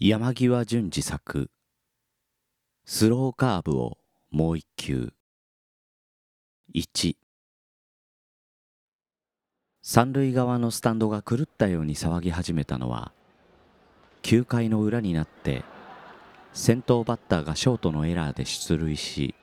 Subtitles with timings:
[0.00, 1.52] 山際淳二作
[2.84, 3.96] スローカーブを
[4.32, 5.12] もう一球。
[6.74, 7.14] 1
[9.82, 13.12] 三塁側のスタンドが狂ったように騒ぎ始めたのは
[14.24, 15.62] 9回の裏になって
[16.52, 19.36] 先頭バッターがショートのエラーで出塁し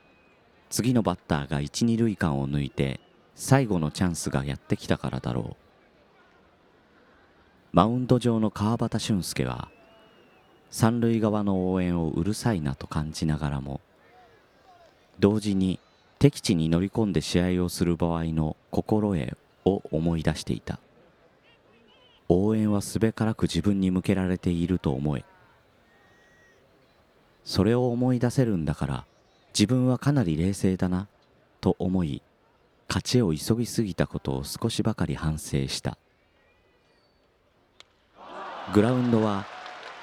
[0.69, 2.99] 次のバッターが一二塁間を抜いて
[3.35, 5.55] 最後のチャンスがやってきたからだろう。
[7.71, 9.69] マウンド上の川端俊介は
[10.71, 13.81] 三塁側の応援をうるさいなと感じながらも
[15.19, 15.79] 同時に
[16.17, 20.79] 敵地に乗り込んで試合をする場合の心得を思い出していた。
[22.29, 25.25] 応援はすべからく自分に向けられていると思え。
[27.43, 29.05] それを思い出せるんだから
[29.53, 31.07] 自分はかなり冷静だな
[31.59, 32.21] と思い
[32.87, 35.97] 勝ちを急ぎすぎたことを少しばかり反省した。
[38.73, 39.45] グラウンドは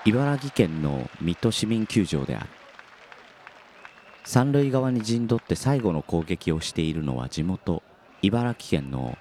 [0.05, 2.49] 茨城県の水戸市民球場である。
[4.25, 7.83] 三塁側に陣取って最後の攻撃をしているのは地元
[8.23, 9.17] 茨城県の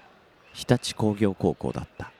[0.53, 2.11] 日立工業高校だった。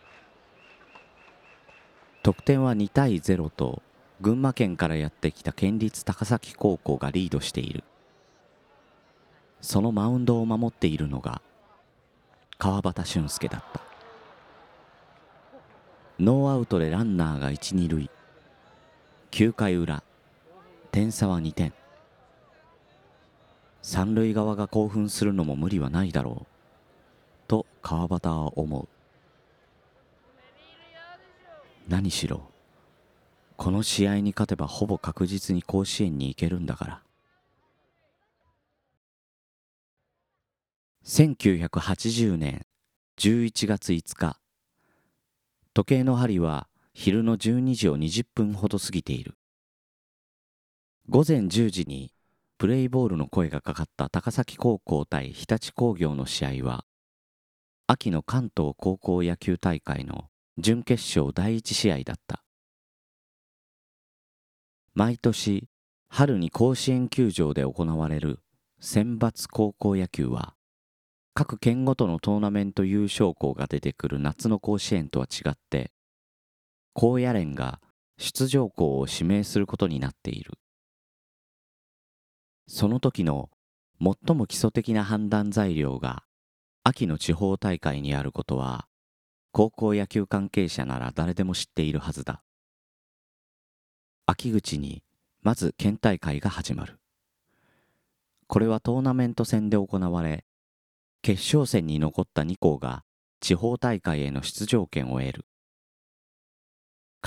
[2.24, 3.82] 得点は2対0と
[4.20, 7.84] 群馬県からやってきた県立高崎高校がリードしている。
[9.62, 11.42] そのマウンドを守っているのが
[12.58, 13.82] 川端俊介だった。
[16.20, 18.10] ノーアウトでランナーが一二塁。
[19.38, 20.04] 9回裏
[20.92, 21.72] 点差は2点。
[23.84, 26.46] 三塁側が興奮するのも無理はないだろう。
[27.48, 28.88] と川端は思う。
[31.88, 32.50] 何しろ
[33.58, 37.02] この試合に勝てばほぼ確実に甲子園に行けるんだから。
[41.06, 42.66] 1980年
[43.20, 44.40] 11月5日
[45.76, 46.68] 時計の針は
[47.00, 49.36] 昼の12時を20分ほど過ぎている。
[51.08, 52.12] 午前10時に
[52.58, 56.86] プレイボールの声がかかった高崎高校対日立工業の試合は
[57.86, 60.26] 秋の関東高校野球大会の
[60.58, 62.44] 準決勝第一試合だった。
[64.96, 65.68] 毎年
[66.10, 68.40] 春に甲子園球場で行われる
[68.80, 70.56] 選抜高校野球は
[71.36, 75.92] 各県ごとのトーナメント優勝校が出てくる夏の甲子園とは違って
[77.00, 77.80] 高野連が
[78.18, 80.54] 出場校を指名することになっている。
[82.68, 83.52] その時の
[84.02, 86.24] 最も基礎的な判断材料が
[86.84, 88.88] 秋の地方大会にあることは
[89.52, 92.42] 高校野球関係者なら誰でも知っているはずだ。
[94.26, 95.04] 秋口に
[95.44, 96.98] まず県大会が始まる。
[98.48, 100.46] これはトーナメント戦で行われ
[101.22, 103.04] 決勝戦に残った2校が
[103.40, 105.46] 地方大会への出場権を得る。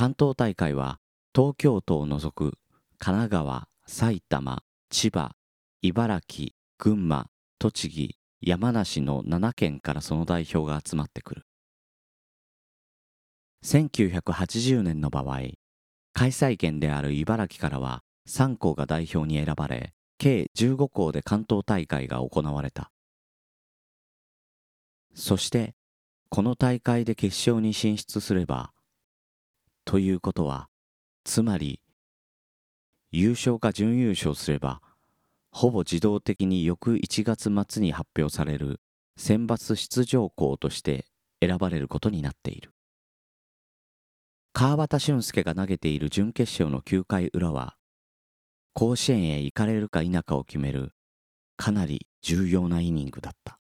[0.01, 0.99] 関東大会は
[1.37, 2.55] 東京都を除く
[2.99, 5.33] 神奈川、埼玉、千葉、
[5.83, 7.27] 茨城、群馬、
[7.59, 11.43] 栃木、山梨の7県からその代表が集まってくる。
[13.63, 15.41] 1980年の場合、
[16.15, 22.91] 開催県である茨城からは3校が代表に選ばれ、計15校で関東大会が行われた。
[25.15, 25.75] そして、
[26.31, 28.73] この大会で決勝に進出すれば、
[29.91, 30.69] ということは、
[31.25, 31.81] つまり、
[33.11, 34.81] 優勝か準優勝すれば、
[35.51, 38.81] ほぼ自動的に翌1月末に発表される
[39.17, 41.07] 選抜出場校として
[41.43, 42.71] 選ばれることになっている。
[44.53, 47.75] 川端俊介が投げている準決勝の9回裏は、
[48.75, 50.93] 甲子園へ行かれるか否かを決める
[51.57, 53.59] かなり重要なイニングだった。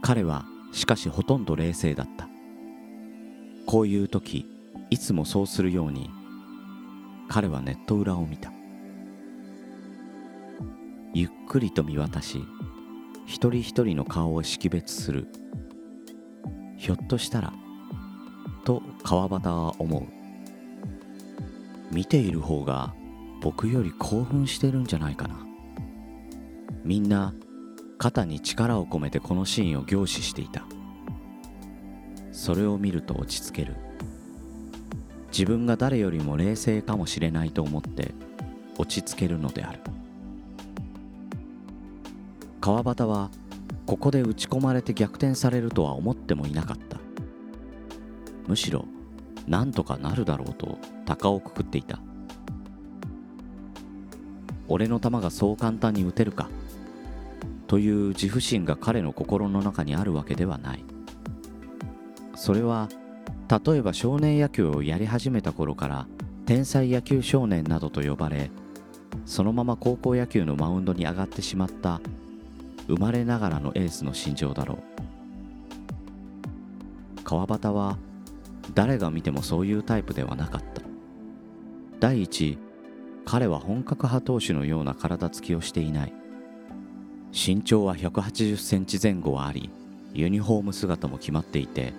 [0.00, 2.37] 彼はしかしほとんど冷静だった。
[3.68, 4.46] こういう時
[4.88, 6.10] いつもそうするように
[7.28, 8.50] 彼はネット裏を見た。
[11.12, 12.42] ゆっくりと見渡し
[13.26, 15.28] 一人一人の顔を識別する。
[16.78, 17.52] ひょっとしたら
[18.64, 20.06] と川端は思う。
[21.94, 22.94] 見ている方が
[23.42, 25.46] 僕より興奮してるんじゃないかな。
[26.84, 27.34] みんな
[27.98, 30.64] 肩に力を込めてこのシーンを凝視していた。
[32.38, 33.74] それを見ると落ち着ける。
[35.32, 38.14] 自分が誰よりも冷静かもしれないと思って
[38.78, 39.80] 落ち着けるのである。
[42.60, 43.30] 川端は
[43.86, 46.98] ここで打ち込まれて逆転されるとは思ってもいなかった。
[48.46, 48.84] むしろ
[49.48, 51.98] なんとかなるだろうと鷹をくくっていた。
[54.68, 56.48] 俺の球がそう簡単に打てるか
[57.66, 60.84] という自負心が彼の心の中にあるわけではない。
[62.38, 62.88] それは
[63.50, 66.06] 例えば少年野球をやり始めた頃から
[66.46, 68.52] 天才野球少年などと呼ばれ
[69.26, 72.00] そのまま高校野球のマウンドに上がってしまった
[72.86, 74.78] 生まれながらのエースの心情だろう。
[77.24, 77.98] 川端は
[78.72, 80.80] 誰が見てもそういうタイプではなかった。
[81.98, 82.56] 第一
[83.26, 86.14] 彼は本格派投手のような体つきをしていない。
[87.32, 89.70] 身長は180センチ前後はあり
[90.14, 91.92] ユニフォーム姿も決まっていて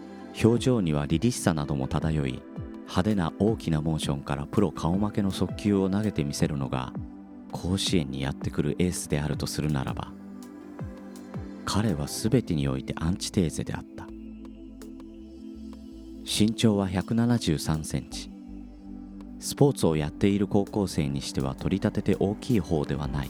[0.44, 2.42] 表情には凛々しさなども漂い
[2.81, 6.94] 派手な大きなモーションからプロ顔負けの速球を投げてみせるのが
[7.52, 10.12] 甲子園にやってくるエースであるとするならば
[11.72, 14.08] 彼は全てにおいてアンチテーゼであった。
[16.26, 18.32] 身長は173センチ。
[19.40, 23.30] スポーツをやっている高校生にしては取り立てて大きい方ではない。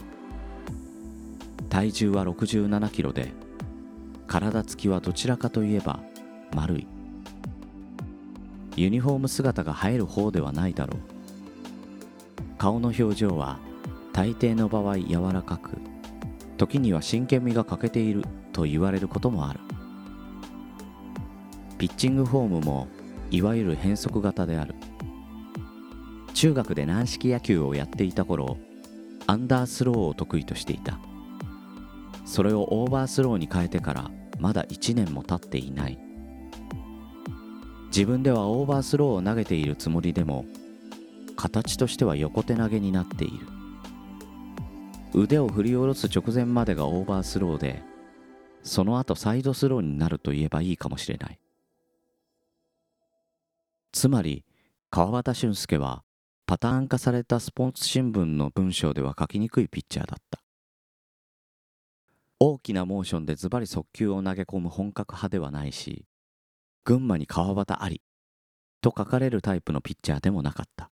[1.68, 3.30] 体重は67キロで
[4.26, 6.00] 体つきはどちらかといえば
[6.54, 6.86] 丸い。
[8.76, 11.00] ユニフォーム姿が映える方ではないだろう。
[12.58, 13.58] 顔の表情は
[14.12, 15.78] 大抵の場合柔らかく
[16.56, 19.60] 時には真剣味が欠けていると言われることもある。
[21.78, 22.88] ピッチングフォームも
[23.30, 24.74] いわゆる変則型である。
[26.34, 28.58] 中学で軟式野球をやっていた頃
[29.26, 30.98] アンダースローを得意としていた。
[32.24, 35.98] それをオーバースローに変えてからまだ1年も経っていない。
[37.90, 40.46] 自分ではオーバースローを投げているつもりでも
[41.36, 43.46] 形としては横手投げになっている。
[45.12, 47.82] 腕を振り下ろす直前までがオーバースローで
[48.62, 51.38] その後サイドスローになると言えばいいかもしれない。
[53.92, 54.44] つまり
[54.88, 56.04] 川端俊介は
[56.46, 60.40] パターン化されたスポーツ新聞の文章では書きにくいピッチャーだった。
[62.38, 66.06] 大きなモーションでズバリ速球を投げ込む本格派ではないし
[66.84, 68.02] 群馬に川端あり
[68.80, 70.90] と書かれるタイプのピッチャーでもなかった。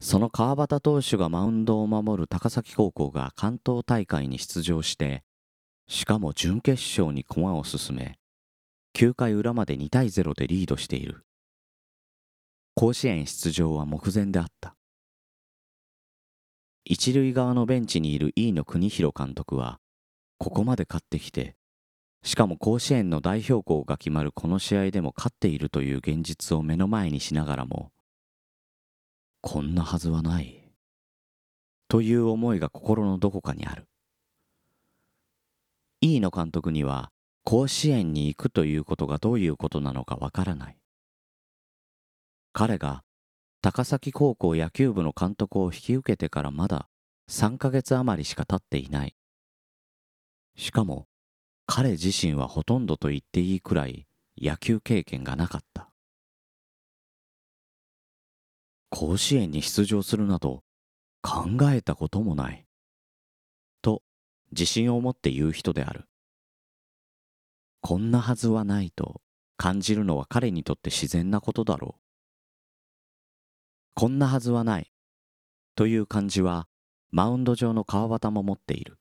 [0.00, 5.24] その川端投手がマウンドを守る高崎高校が関東大会に出場して
[5.88, 8.18] しかも準決勝に駒を進め
[8.94, 11.24] 9回裏まで2対0でリードしている。
[12.74, 14.76] 甲子園出場は目前であった。
[16.84, 19.80] 一塁側のベンチにいる飯野邦弘監督は
[20.38, 21.56] ここまで勝ってきて
[22.24, 27.92] しかも甲子園の代表校が決まるこの試合でも勝っているという現実を目の前にしながらも
[29.42, 30.62] こんなはずはない。
[31.86, 33.86] という思いが心のどこかにある。
[36.00, 37.12] 飯野監督には
[37.44, 40.78] 甲子園に行くということがどういうことなのかわからない。
[42.54, 43.04] 彼が
[43.60, 46.88] 高崎高校野球部の監督を引き受けてからまだ
[47.30, 49.14] 3ヶ月余りしか経っていない。
[50.56, 51.06] しかも
[51.66, 54.06] 彼自身はほとんどと言っていいくらい
[54.40, 55.90] 野球経験がなかった。
[58.90, 60.62] 甲子園に出場するなど
[61.22, 62.66] 考えたこともない。
[63.82, 64.02] と
[64.52, 66.04] 自信を持って言う人である。
[67.80, 69.20] こんなはずはないと
[69.56, 72.00] 感じるのは彼にとって自然なことだろう。
[73.94, 74.90] こんなはずはない。
[75.76, 76.68] という感じは
[77.10, 78.98] マウンド上の川端も持っている。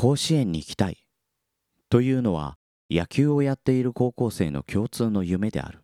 [0.00, 1.04] 甲子園に行きたい
[1.90, 2.56] というのは
[2.88, 5.82] 野球をやっている高校生の共通の夢である。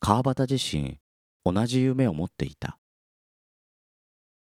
[0.00, 0.98] 川端自身
[1.46, 2.78] 同じ夢を持っていた。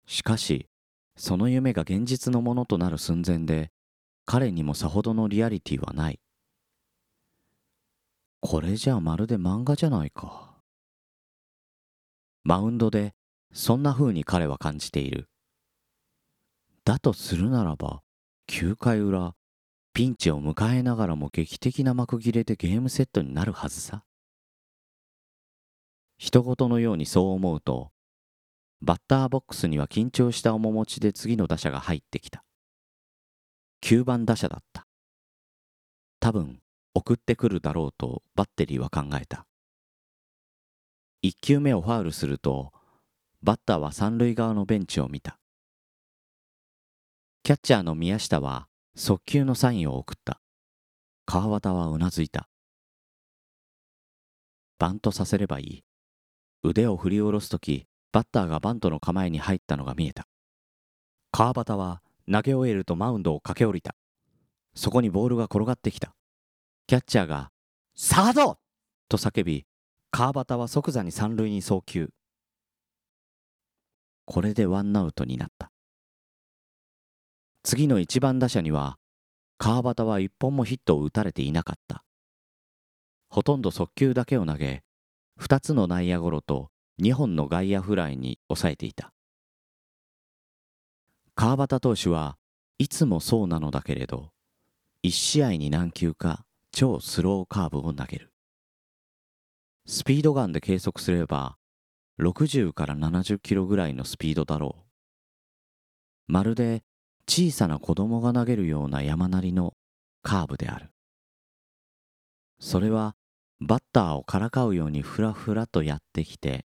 [0.07, 0.65] しかし
[1.15, 3.69] その夢が現実のものとなる寸前で
[4.25, 6.19] 彼にもさほどのリアリティはない。
[8.41, 10.55] これじゃまるで漫画じゃないか。
[12.43, 13.13] マウンドで
[13.53, 15.29] そんな風に彼は感じている。
[16.83, 18.01] だとするならば
[18.49, 19.35] 9回裏
[19.93, 24.03] ピンチを迎えながらも劇的な幕切れでゲームセットになるはずさ。
[26.17, 27.91] 人事のようにそう思うと
[28.81, 32.43] バッターボックスには緊張した面持ちで次の打者が入ってきた。
[33.83, 34.87] 9番打者だった。
[36.19, 36.61] 多分
[36.93, 39.45] 送ってくるだろうとバッテリーは考えた。
[41.23, 42.71] 1球目をファウルすると
[43.43, 45.37] バッターは三塁側のベンチを見た。
[47.43, 50.41] キャッチャーの宮下は速球のサインを送った。
[51.25, 52.49] 川端はうなずいた。
[54.79, 55.83] バントさせればいい。
[56.63, 60.27] 腕を振り下ろすとき、バッターがバントの構えに入ったのが見えた。
[61.31, 62.01] 川端は
[62.31, 63.95] 投げ終えるとマウンドを駆け下りた。
[64.75, 66.13] そこにボールが転がってきた。
[66.87, 67.51] キャッチャーが、
[67.95, 68.59] サード
[69.09, 69.65] と叫び、
[70.11, 72.09] 川端は即座に三塁に送球。
[74.25, 75.71] これでワンアウトになった。
[77.69, 78.97] 次の1番打者には
[79.57, 82.05] 川端は一本もヒットを打たれていなかった。
[83.27, 84.83] ほとんど速球だけを投げ
[85.41, 86.69] 2つの内野ゴロと
[87.01, 89.11] 2本の外野フライに抑えていた。
[91.35, 92.37] 川端投手は
[92.79, 94.31] いつもそうなのだけれど
[95.03, 98.31] 1試合に何球か超スローカーブを投げる。
[99.85, 101.57] スピードガンで計測すれば
[102.21, 104.77] 60から70キロぐらいのスピードだろ
[106.29, 106.31] う。
[106.31, 106.85] まるで
[107.29, 109.73] 小さな子供が投げるような山なりの
[110.23, 110.91] カーブである。
[112.59, 113.15] それは
[113.59, 116.65] バッターをからかうようにふらふらとやってきて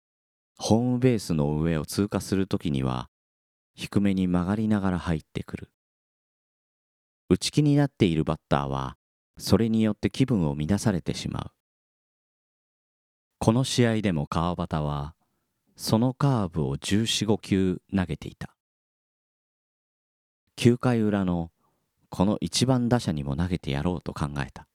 [0.58, 3.08] ホームベースの上を通過するときには
[3.75, 5.70] 低めに曲がりながら入ってくる。
[7.28, 8.96] 打ち気になっているバッターは
[9.36, 11.50] それによって気分を乱されてしまう。
[13.38, 15.14] この試合でも川端は
[15.76, 18.55] そのカーブを1415球投げていた。
[20.58, 21.50] 9回裏の
[22.08, 24.66] この一番打者にも投げてやろうと考えた。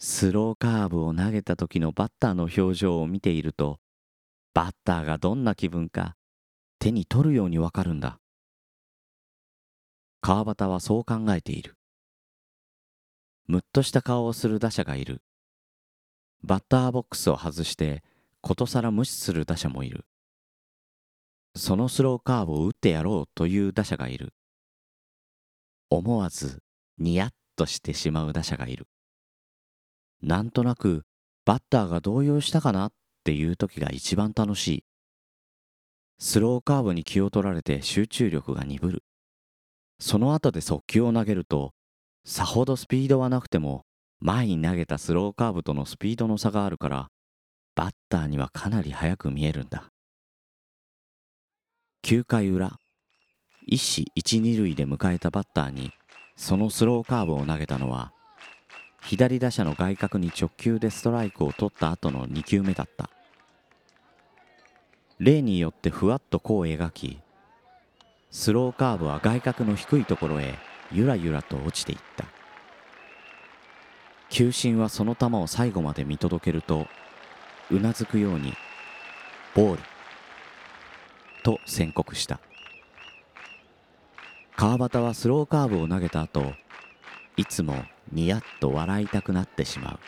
[0.00, 3.78] スローカーブを投げた時のバッターの表情を見ていると
[4.52, 6.16] バッターがどんな気分か
[6.80, 8.18] 手に取るようにわかるんだ。
[10.20, 11.76] 川端はそう考えている。
[13.46, 15.22] むっとした顔をする打者がいる。
[16.42, 18.02] バッターボックスを外して
[18.40, 20.04] ことさら無視する打者もいる。
[21.56, 24.32] そのスローカーブを打ってやろうという打者がいる。
[25.90, 26.62] 思わず
[26.98, 28.86] ニヤッとしてしまう打者がいる。
[30.22, 31.02] なんとなく
[31.44, 32.92] バッターが動揺したかなっ
[33.24, 34.84] ていう時が一番楽しい。
[36.18, 39.02] スローカーブに気を取られて集中力が鈍る。
[39.98, 41.72] その後で速球を投げると
[42.24, 43.84] さほどスピードはなくても
[44.20, 47.08] 前に投げたスローカーブとのスピードの差があるから
[47.74, 49.90] バッターにはかなり速く見えるんだ。
[52.02, 52.72] 9回裏
[53.66, 55.92] 一死一二塁で迎えたバッターに
[56.34, 58.12] そのスローカーブを投げたのは
[59.02, 63.10] 左打者の外角に直球でストライクを取った後の2球目だった。
[65.18, 67.20] 例によってふわっと弧を描き
[68.30, 70.58] スローカーブは外角の低いところへ
[70.90, 72.24] ゆらゆらと落ちていった。
[74.30, 76.86] 球審はその球を最後まで見届けると
[77.70, 78.54] うなずくように
[79.54, 79.82] ボール
[81.40, 82.40] と宣告した。
[84.56, 86.52] 川端はスローカーブを投げた後
[87.36, 87.82] いつも
[88.12, 89.98] ニヤッと笑いたくなってしまう。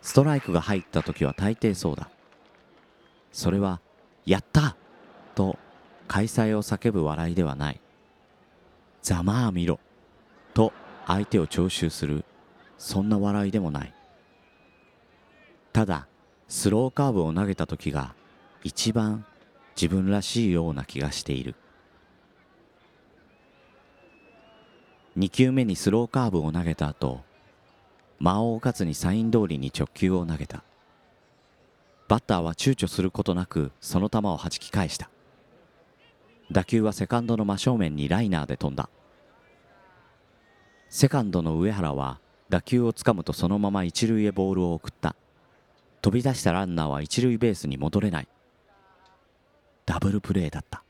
[0.00, 2.08] ストライクが入った時は大抵そうだ。
[3.30, 3.80] それは
[4.24, 4.76] 「やった!」
[5.34, 5.58] と
[6.08, 7.80] 開催を叫ぶ笑いではない。
[9.02, 9.80] ざまあ見ろ！
[10.54, 10.72] と
[11.06, 12.24] 相手を徴収する。
[12.78, 13.94] そんな笑いでもない。
[15.72, 16.06] ただ
[16.48, 18.14] スローカーブを投げた時が
[18.62, 19.24] 一番
[19.74, 21.54] 自分らしいような気がしている。
[25.18, 27.20] 2球目にスローカーブを投げた後
[28.18, 30.62] 間を置かずにサイン通りに直球を投げた。
[32.08, 35.10] バッターは躊躇することなくその球を弾き返した。
[36.50, 38.88] 打球はセカンドの真正面にライナーで飛んだ。
[40.88, 45.16] セカンドの上原は打球をつかむとそのまま一塁へボールを送った。
[46.02, 48.28] 飛び出したランナーは一塁ベースに戻れない。
[49.84, 50.82] ダブルプレーだった。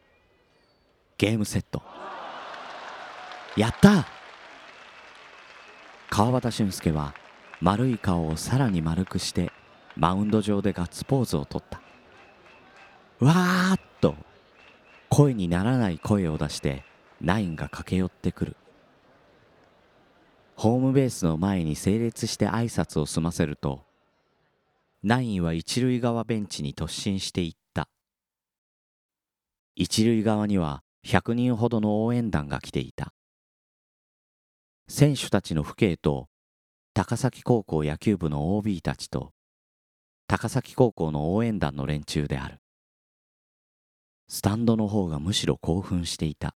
[1.19, 1.83] ゲームセット。
[3.57, 4.07] やった！
[6.11, 7.15] 川端俊介は
[7.61, 9.53] 丸い顔をさらに丸くして
[9.97, 11.81] マウンド上でガッツポーズをとった。
[13.21, 14.15] わーっと
[15.09, 16.85] 声にならない声を出して
[17.21, 18.57] ナインが駆け寄ってくる。
[20.57, 23.85] ホームベースの前に整列して挨拶を済ませると
[25.03, 27.62] ナインは一塁側ベンチに突進していった。
[29.75, 33.13] 一塁側には100人ほどの応援団が来ていた。
[34.89, 36.29] 選手たちの父兄と
[36.95, 39.33] 高崎高校野球部の OB たちと
[40.27, 42.59] 高崎高校の応援団の連中である。
[44.29, 46.55] スタンドの方がむしろ興奮していた。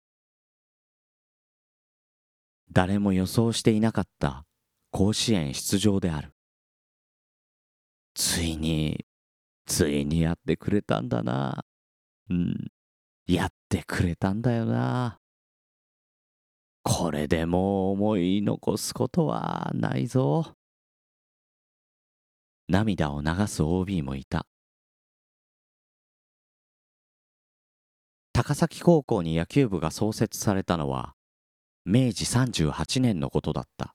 [2.72, 4.44] 誰も予想していなかった
[4.90, 6.32] 甲子園出場である。
[8.14, 9.04] ついに
[9.66, 11.64] ついにやってくれたんだな。
[12.30, 12.73] うん。
[13.26, 15.18] やってくれたんだよな。
[16.82, 20.54] これでもう思い残すことはないぞ。
[22.68, 24.46] 涙を流す OB もいた。
[28.34, 31.14] 高崎高校に野球部が創設されたのは
[31.86, 33.94] 明治38年のことだった。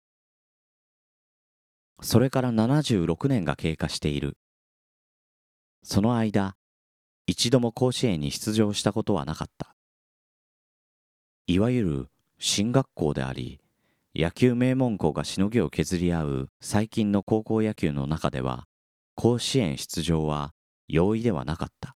[2.02, 4.38] それから76年が経過している。
[5.82, 6.56] その間
[7.28, 9.76] 一度も甲子園に出場したことはなかった。
[11.48, 12.08] いわゆる
[12.40, 13.60] 進学校であり
[14.16, 18.66] 野球名門校がしのぎを削り合う最近の高校野球の中では
[19.16, 20.54] 甲子園出場は
[20.88, 21.96] 容易ではなかった。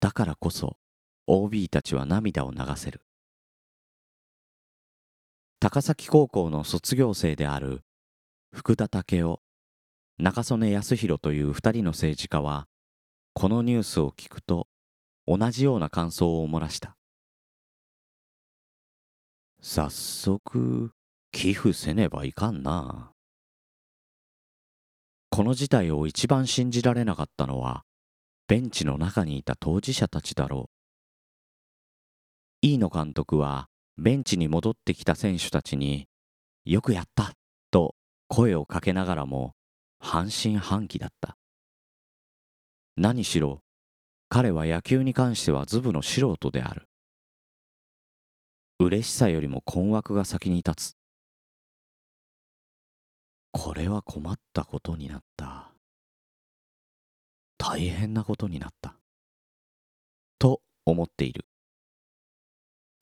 [0.00, 0.76] だからこそ
[1.26, 3.02] OB たちは涙を流せる。
[5.60, 7.82] 高崎高校の卒業生である
[8.52, 9.36] 福田武雄
[10.18, 12.66] 中曽根康弘という二人の政治家は
[13.32, 14.66] このニュースを聞くと
[15.26, 16.96] 同じような感想を漏らした。
[19.62, 20.92] 早速
[21.32, 23.12] 寄付せねばいかんな。
[25.30, 27.84] この事態を一番信じられなかったのは
[28.48, 30.68] ベンチの中にいた当事者たちだろ
[32.62, 32.66] う。
[32.66, 36.08] 飯野監督はベンチに戻ってきた選手たちに
[36.64, 37.32] よくやった
[37.70, 37.94] と
[38.28, 39.54] 声をかけながらも
[39.98, 41.36] 半信半疑だった。
[42.96, 43.62] 何しろ
[44.28, 46.86] 彼は野球に関してはズブの素人である。
[48.78, 50.96] 嬉しさよりも困惑が先に立つ。
[53.52, 55.72] これは困ったことになった。
[57.58, 58.94] 大変なことになった。
[60.38, 61.44] と思っている。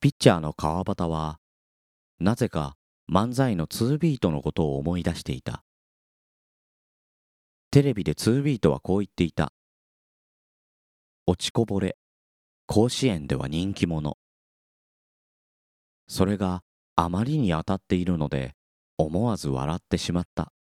[0.01, 1.39] ピッチャーの川端は
[2.21, 2.77] なぜか
[3.13, 5.63] 漫才の2ビートのことを思い出していた。
[7.71, 9.53] テレビで2ビートはこう言っていた。
[11.31, 11.99] 落ちこぼれ。
[12.67, 14.17] 甲子園では人気者。
[16.07, 16.63] それが
[16.97, 18.55] あまりに当たっているので
[18.97, 20.55] 思わず笑ってしまった。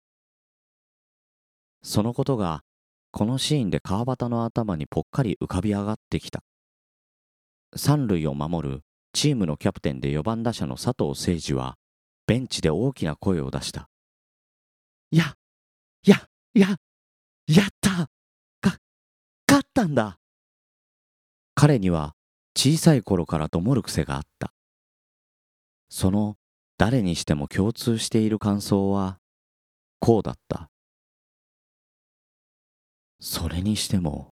[1.84, 2.64] そのことが
[3.12, 6.42] このシーンで川端の頭にぽっかり浮かび上がってきた。
[7.76, 8.82] 三塁を守る
[9.14, 11.76] チームのキャプテンで4番打者の佐藤誠二は
[12.26, 13.88] ベンチで大きな声を出した
[15.14, 15.36] 「や
[16.08, 16.76] やや
[17.46, 18.10] やった！
[18.62, 18.80] か
[19.48, 20.18] 勝ったんだ！
[21.56, 22.14] 彼には
[22.56, 24.52] 小さい頃からともる癖があった。
[25.90, 26.36] その
[26.78, 29.20] 誰にしても共通している感想は
[30.00, 30.70] こうだった。
[33.22, 34.30] それにしても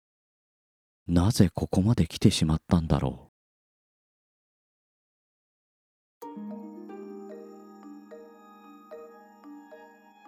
[1.09, 3.29] なぜここまで来てしまったんだろう。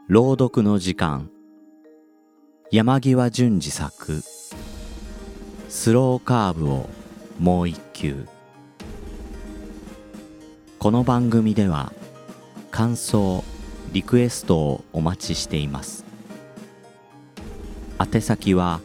[0.09, 1.31] 朗読の時間。
[2.73, 4.23] 山際淳二作。
[5.71, 6.89] スローカーブを
[7.39, 8.27] もう一球。
[10.81, 11.93] この番組では
[12.73, 13.45] 感想
[13.93, 16.05] リクエストをお待ちしています。
[18.01, 18.81] 宛先は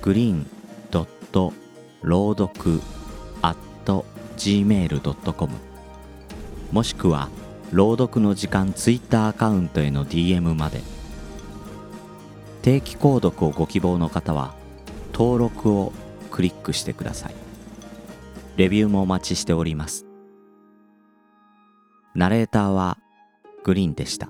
[0.00, 0.46] グリーン
[0.92, 1.52] ドット
[2.02, 2.80] 朗読
[3.42, 3.56] at
[4.36, 5.52] gmail.com
[6.70, 7.28] もしくは
[7.72, 10.82] 朗読の時間ツイッターアカウントへの DM まで。
[12.62, 14.54] 定期購読をご希望の方は
[15.18, 15.94] 登録を
[16.30, 17.34] クリックしてください。
[18.58, 20.04] レビューもお待ちしております。
[22.14, 22.98] ナレーターは
[23.64, 24.28] グリーンでした。